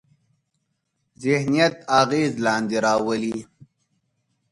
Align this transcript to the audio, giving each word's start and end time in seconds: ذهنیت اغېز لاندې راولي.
ذهنیت 1.23 1.75
اغېز 1.99 2.33
لاندې 2.45 2.77
راولي. 2.85 3.37